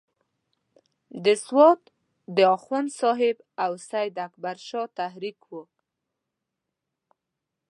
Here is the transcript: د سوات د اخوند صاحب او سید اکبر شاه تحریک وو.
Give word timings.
د 1.23 1.25
سوات 1.45 1.81
د 2.35 2.37
اخوند 2.55 2.89
صاحب 3.01 3.37
او 3.63 3.71
سید 3.89 4.13
اکبر 4.27 4.55
شاه 4.67 4.87
تحریک 4.99 5.37
وو. 5.49 5.63